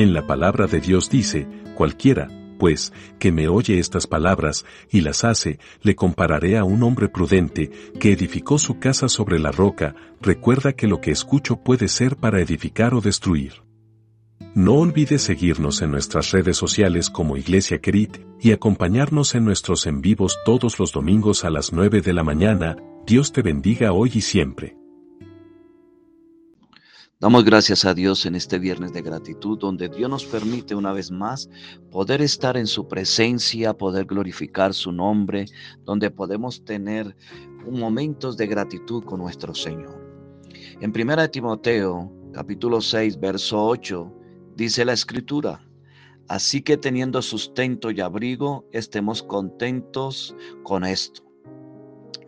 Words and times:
En 0.00 0.14
la 0.14 0.26
palabra 0.26 0.66
de 0.66 0.80
Dios 0.80 1.10
dice, 1.10 1.46
cualquiera, 1.74 2.28
pues, 2.58 2.90
que 3.18 3.32
me 3.32 3.48
oye 3.48 3.78
estas 3.78 4.06
palabras 4.06 4.64
y 4.90 5.02
las 5.02 5.24
hace, 5.24 5.58
le 5.82 5.94
compararé 5.94 6.56
a 6.56 6.64
un 6.64 6.82
hombre 6.84 7.10
prudente 7.10 7.70
que 8.00 8.10
edificó 8.10 8.56
su 8.56 8.78
casa 8.78 9.10
sobre 9.10 9.38
la 9.38 9.52
roca, 9.52 9.94
recuerda 10.22 10.72
que 10.72 10.86
lo 10.86 11.02
que 11.02 11.10
escucho 11.10 11.62
puede 11.62 11.86
ser 11.88 12.16
para 12.16 12.40
edificar 12.40 12.94
o 12.94 13.02
destruir. 13.02 13.62
No 14.54 14.76
olvides 14.76 15.20
seguirnos 15.20 15.82
en 15.82 15.90
nuestras 15.90 16.30
redes 16.30 16.56
sociales 16.56 17.10
como 17.10 17.36
Iglesia 17.36 17.82
Querit 17.82 18.20
y 18.40 18.52
acompañarnos 18.52 19.34
en 19.34 19.44
nuestros 19.44 19.86
en 19.86 20.00
vivos 20.00 20.38
todos 20.46 20.78
los 20.78 20.92
domingos 20.92 21.44
a 21.44 21.50
las 21.50 21.74
9 21.74 22.00
de 22.00 22.14
la 22.14 22.24
mañana. 22.24 22.78
Dios 23.06 23.32
te 23.32 23.42
bendiga 23.42 23.92
hoy 23.92 24.12
y 24.14 24.22
siempre. 24.22 24.79
Damos 27.20 27.44
gracias 27.44 27.84
a 27.84 27.92
Dios 27.92 28.24
en 28.24 28.34
este 28.34 28.58
viernes 28.58 28.94
de 28.94 29.02
gratitud, 29.02 29.58
donde 29.58 29.90
Dios 29.90 30.08
nos 30.08 30.24
permite 30.24 30.74
una 30.74 30.94
vez 30.94 31.10
más 31.10 31.50
poder 31.90 32.22
estar 32.22 32.56
en 32.56 32.66
su 32.66 32.88
presencia, 32.88 33.76
poder 33.76 34.06
glorificar 34.06 34.72
su 34.72 34.90
nombre, 34.90 35.44
donde 35.84 36.10
podemos 36.10 36.64
tener 36.64 37.14
momentos 37.70 38.38
de 38.38 38.46
gratitud 38.46 39.04
con 39.04 39.20
nuestro 39.20 39.54
Señor. 39.54 40.00
En 40.80 40.98
1 40.98 41.30
Timoteo, 41.30 42.10
capítulo 42.32 42.80
6, 42.80 43.20
verso 43.20 43.66
8, 43.66 44.10
dice 44.56 44.86
la 44.86 44.94
escritura, 44.94 45.60
así 46.26 46.62
que 46.62 46.78
teniendo 46.78 47.20
sustento 47.20 47.90
y 47.90 48.00
abrigo, 48.00 48.66
estemos 48.72 49.22
contentos 49.22 50.34
con 50.62 50.86
esto. 50.86 51.29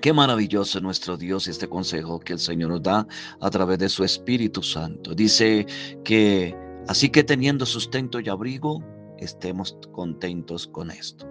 Qué 0.00 0.14
maravilloso 0.14 0.78
es 0.78 0.82
nuestro 0.82 1.18
Dios 1.18 1.46
este 1.46 1.68
consejo 1.68 2.20
que 2.20 2.32
el 2.32 2.38
Señor 2.38 2.70
nos 2.70 2.82
da 2.82 3.06
a 3.40 3.50
través 3.50 3.78
de 3.78 3.88
su 3.90 4.02
Espíritu 4.02 4.62
Santo. 4.62 5.14
Dice 5.14 5.66
que 6.04 6.56
así 6.88 7.10
que 7.10 7.22
teniendo 7.22 7.66
sustento 7.66 8.18
y 8.18 8.30
abrigo, 8.30 8.82
estemos 9.18 9.76
contentos 9.92 10.66
con 10.66 10.90
esto. 10.90 11.28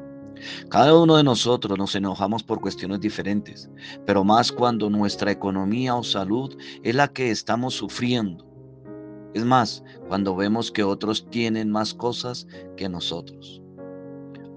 Cada 0.70 0.95
uno 0.95 1.17
de 1.17 1.23
nosotros 1.23 1.80
nos 1.80 1.95
enojamos 1.95 2.44
por 2.44 2.62
cuestiones 2.62 3.00
diferentes, 3.00 3.70
pero 4.06 4.23
más 4.23 4.52
cuando 4.52 4.88
nuestra 4.88 5.31
economía 5.31 5.95
o 5.95 6.03
salud 6.03 6.56
es 6.84 6.94
la 6.94 7.08
que 7.08 7.31
estamos 7.31 7.73
sufriendo. 7.73 8.45
Es 9.34 9.45
más, 9.45 9.84
cuando 10.08 10.36
vemos 10.36 10.72
que 10.72 10.84
otros 10.84 11.28
tienen 11.31 11.72
más 11.72 11.94
cosas 11.95 12.47
que 12.78 12.88
nosotros. 12.88 13.64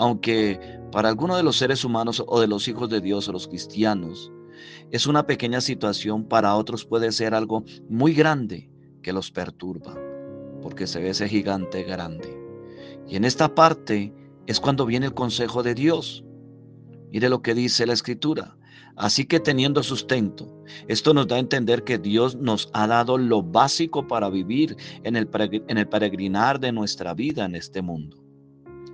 Aunque 0.02 0.58
para 0.90 1.10
algunos 1.10 1.36
de 1.36 1.44
los 1.44 1.56
seres 1.58 1.84
humanos 1.84 2.24
o 2.26 2.40
de 2.40 2.48
los 2.48 2.66
hijos 2.66 2.90
de 2.90 3.00
Dios 3.00 3.28
o 3.28 3.32
los 3.32 3.46
cristianos, 3.46 4.32
es 4.90 5.06
una 5.06 5.28
pequeña 5.28 5.60
situación, 5.60 6.24
para 6.24 6.56
otros 6.56 6.84
puede 6.84 7.12
ser 7.12 7.34
algo 7.34 7.62
muy 7.88 8.12
grande 8.12 8.68
que 9.00 9.12
los 9.12 9.30
perturba, 9.30 9.94
porque 10.60 10.88
se 10.88 10.98
ve 10.98 11.10
ese 11.10 11.28
gigante 11.28 11.84
grande. 11.84 12.36
Y 13.06 13.14
en 13.14 13.24
esta 13.24 13.54
parte 13.54 14.12
es 14.48 14.58
cuando 14.58 14.86
viene 14.86 15.06
el 15.06 15.14
consejo 15.14 15.62
de 15.62 15.74
Dios. 15.74 16.24
Mire 17.12 17.28
lo 17.28 17.40
que 17.40 17.54
dice 17.54 17.86
la 17.86 17.92
escritura. 17.92 18.56
Así 18.96 19.24
que 19.24 19.38
teniendo 19.38 19.84
sustento, 19.84 20.64
esto 20.88 21.14
nos 21.14 21.28
da 21.28 21.36
a 21.36 21.38
entender 21.38 21.84
que 21.84 21.98
Dios 21.98 22.34
nos 22.34 22.70
ha 22.72 22.88
dado 22.88 23.18
lo 23.18 23.40
básico 23.40 24.08
para 24.08 24.28
vivir 24.30 24.76
en 25.04 25.14
el, 25.14 25.30
en 25.68 25.78
el 25.78 25.88
peregrinar 25.88 26.58
de 26.58 26.72
nuestra 26.72 27.14
vida 27.14 27.44
en 27.44 27.54
este 27.54 27.82
mundo. 27.82 28.21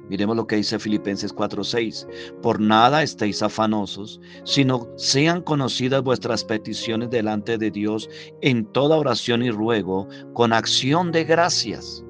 Miremos 0.09 0.37
lo 0.37 0.47
que 0.47 0.57
dice 0.57 0.79
Filipenses 0.79 1.33
4:6. 1.35 2.07
Por 2.43 2.61
nada 2.61 3.03
estéis 3.03 3.43
afanosos, 3.43 4.21
sino 4.45 4.89
sean 4.97 5.43
conocidas 5.43 6.03
vuestras 6.03 6.45
peticiones 6.45 7.11
delante 7.11 7.59
de 7.59 7.71
Dios 7.71 8.09
en 8.41 8.65
toda 8.73 8.97
oración 8.97 9.43
y 9.43 9.51
ruego, 9.51 10.09
con 10.35 10.53
acción 10.53 11.13
de 11.13 11.25
gracias. 11.25 12.05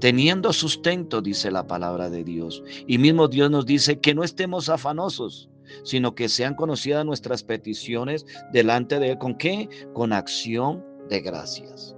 Teniendo 0.00 0.52
sustento, 0.52 1.22
dice 1.22 1.50
la 1.50 1.66
palabra 1.66 2.10
de 2.10 2.24
Dios. 2.24 2.62
Y 2.86 2.98
mismo 2.98 3.28
Dios 3.28 3.50
nos 3.50 3.64
dice 3.64 4.00
que 4.00 4.14
no 4.14 4.22
estemos 4.22 4.68
afanosos, 4.68 5.48
sino 5.82 6.14
que 6.14 6.28
sean 6.28 6.54
conocidas 6.54 7.04
nuestras 7.06 7.42
peticiones 7.42 8.26
delante 8.52 8.98
de 8.98 9.12
Él. 9.12 9.18
¿Con 9.18 9.36
qué? 9.36 9.68
Con 9.94 10.12
acción 10.12 10.84
de 11.08 11.20
gracias. 11.20 11.96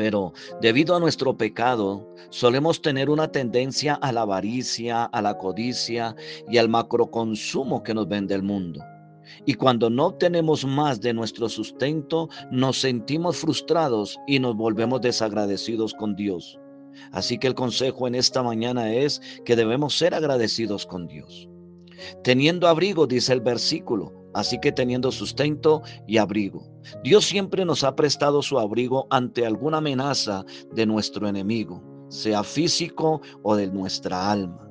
Pero 0.00 0.32
debido 0.62 0.96
a 0.96 0.98
nuestro 0.98 1.36
pecado, 1.36 2.08
solemos 2.30 2.80
tener 2.80 3.10
una 3.10 3.30
tendencia 3.30 3.92
a 3.96 4.12
la 4.12 4.22
avaricia, 4.22 5.04
a 5.04 5.20
la 5.20 5.36
codicia 5.36 6.16
y 6.48 6.56
al 6.56 6.70
macroconsumo 6.70 7.82
que 7.82 7.92
nos 7.92 8.08
vende 8.08 8.34
el 8.34 8.42
mundo. 8.42 8.82
Y 9.44 9.52
cuando 9.52 9.90
no 9.90 10.06
obtenemos 10.06 10.64
más 10.64 11.02
de 11.02 11.12
nuestro 11.12 11.50
sustento, 11.50 12.30
nos 12.50 12.80
sentimos 12.80 13.36
frustrados 13.36 14.18
y 14.26 14.38
nos 14.38 14.56
volvemos 14.56 15.02
desagradecidos 15.02 15.92
con 15.92 16.16
Dios. 16.16 16.58
Así 17.12 17.36
que 17.36 17.48
el 17.48 17.54
consejo 17.54 18.08
en 18.08 18.14
esta 18.14 18.42
mañana 18.42 18.94
es 18.94 19.20
que 19.44 19.54
debemos 19.54 19.98
ser 19.98 20.14
agradecidos 20.14 20.86
con 20.86 21.08
Dios. 21.08 21.46
Teniendo 22.24 22.68
abrigo, 22.68 23.06
dice 23.06 23.34
el 23.34 23.42
versículo, 23.42 24.19
así 24.34 24.58
que 24.60 24.72
teniendo 24.72 25.12
sustento 25.12 25.82
y 26.06 26.18
abrigo. 26.18 26.66
Dios 27.02 27.24
siempre 27.24 27.64
nos 27.64 27.84
ha 27.84 27.96
prestado 27.96 28.42
su 28.42 28.58
abrigo 28.58 29.06
ante 29.10 29.46
alguna 29.46 29.78
amenaza 29.78 30.44
de 30.72 30.86
nuestro 30.86 31.28
enemigo, 31.28 31.82
sea 32.08 32.42
físico 32.42 33.20
o 33.42 33.56
de 33.56 33.68
nuestra 33.68 34.30
alma. 34.30 34.70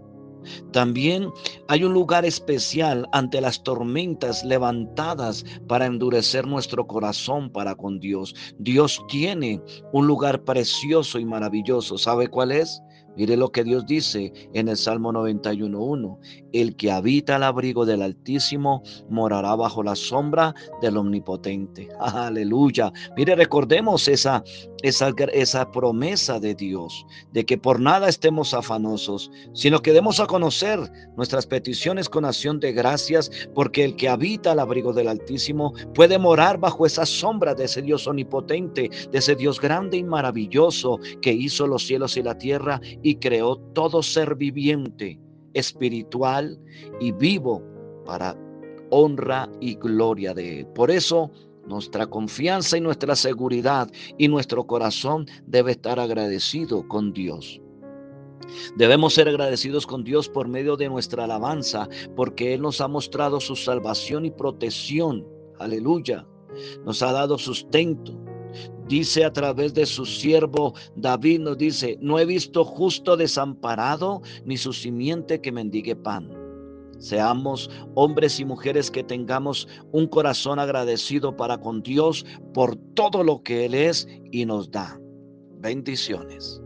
También 0.72 1.30
hay 1.68 1.84
un 1.84 1.94
lugar 1.94 2.26
especial 2.26 3.08
ante 3.12 3.42
las 3.42 3.64
tormentas 3.64 4.44
levantadas 4.44 5.44
para 5.68 5.86
endurecer 5.86 6.48
nuestro 6.48 6.88
corazón 6.88 7.50
para 7.50 7.76
con 7.76 8.00
Dios. 8.00 8.34
Dios 8.58 9.04
tiene 9.10 9.62
un 9.92 10.08
lugar 10.08 10.44
precioso 10.44 11.20
y 11.20 11.26
maravilloso. 11.26 11.98
¿Sabe 11.98 12.28
cuál 12.28 12.52
es? 12.52 12.82
Mire 13.20 13.36
lo 13.36 13.52
que 13.52 13.66
Dios 13.66 13.86
dice 13.86 14.32
en 14.54 14.70
el 14.70 14.78
Salmo 14.78 15.12
91.1. 15.12 16.18
El 16.54 16.78
que 16.78 16.90
habita 16.90 17.36
al 17.36 17.44
abrigo 17.44 17.86
del 17.86 18.02
Altísimo 18.02 18.82
morará 19.10 19.58
bajo 19.58 19.84
la 19.84 19.98
sombra 19.98 20.56
del 20.82 20.96
Omnipotente. 20.96 21.90
Aleluya. 22.00 22.94
Mire, 23.18 23.36
recordemos 23.36 24.08
esa, 24.08 24.42
esa, 24.84 25.14
esa 25.34 25.70
promesa 25.70 26.40
de 26.40 26.56
Dios, 26.56 27.06
de 27.34 27.46
que 27.46 27.58
por 27.58 27.82
nada 27.82 28.08
estemos 28.08 28.54
afanosos, 28.54 29.30
sino 29.54 29.82
que 29.82 29.92
demos 29.92 30.22
a 30.22 30.26
conocer 30.26 30.80
nuestras 31.18 31.46
peticiones 31.46 32.08
con 32.08 32.24
acción 32.24 32.62
de 32.62 32.72
gracias, 32.72 33.30
porque 33.54 33.84
el 33.84 33.98
que 33.98 34.08
habita 34.08 34.54
al 34.54 34.60
abrigo 34.60 34.94
del 34.94 35.10
Altísimo 35.10 35.74
puede 35.94 36.18
morar 36.18 36.58
bajo 36.58 36.86
esa 36.86 37.06
sombra 37.06 37.54
de 37.54 37.66
ese 37.66 37.82
Dios 37.82 38.08
omnipotente, 38.08 38.90
de 39.12 39.18
ese 39.18 39.36
Dios 39.36 39.60
grande 39.60 39.98
y 39.98 40.04
maravilloso 40.06 41.00
que 41.22 41.34
hizo 41.34 41.68
los 41.68 41.86
cielos 41.86 42.16
y 42.16 42.24
la 42.24 42.38
tierra 42.38 42.80
creó 43.16 43.58
todo 43.74 44.04
ser 44.04 44.36
viviente, 44.36 45.20
espiritual 45.54 46.60
y 47.00 47.12
vivo 47.12 47.64
para 48.06 48.36
honra 48.92 49.50
y 49.60 49.76
gloria 49.76 50.34
de 50.34 50.62
Él. 50.62 50.68
Por 50.68 50.92
eso 50.92 51.32
nuestra 51.68 52.08
confianza 52.08 52.78
y 52.78 52.82
nuestra 52.82 53.16
seguridad 53.16 53.90
y 54.18 54.28
nuestro 54.28 54.66
corazón 54.66 55.28
debe 55.46 55.72
estar 55.72 56.00
agradecido 56.00 56.88
con 56.88 57.14
Dios. 57.14 57.62
Debemos 58.76 59.14
ser 59.14 59.30
agradecidos 59.30 59.86
con 59.86 60.04
Dios 60.04 60.28
por 60.28 60.48
medio 60.48 60.76
de 60.76 60.90
nuestra 60.90 61.26
alabanza, 61.26 61.88
porque 62.16 62.56
Él 62.56 62.62
nos 62.62 62.82
ha 62.82 62.88
mostrado 62.88 63.40
su 63.40 63.56
salvación 63.56 64.26
y 64.26 64.32
protección. 64.32 65.26
Aleluya. 65.60 66.26
Nos 66.84 67.04
ha 67.04 67.12
dado 67.12 67.38
sustento, 67.38 68.18
Dice 68.88 69.24
a 69.24 69.32
través 69.32 69.74
de 69.74 69.86
su 69.86 70.06
siervo 70.06 70.74
David, 70.96 71.42
nos 71.42 71.58
dice, 71.58 71.98
no 72.02 72.18
he 72.18 72.26
visto 72.26 72.66
justo 72.66 73.16
desamparado 73.16 74.22
ni 74.46 74.58
su 74.58 74.74
simiente 74.74 75.42
que 75.42 75.52
mendigue 75.52 75.96
pan. 75.96 76.30
Seamos 77.00 77.70
hombres 77.96 78.40
y 78.40 78.46
mujeres 78.46 78.92
que 78.92 79.04
tengamos 79.04 79.68
un 79.92 80.08
corazón 80.08 80.60
agradecido 80.60 81.36
para 81.38 81.58
con 81.58 81.82
Dios 81.82 82.26
por 82.54 82.76
todo 82.94 83.24
lo 83.24 83.42
que 83.42 83.66
Él 83.66 83.74
es 83.74 84.08
y 84.32 84.46
nos 84.46 84.70
da. 84.70 85.00
Bendiciones. 85.60 86.62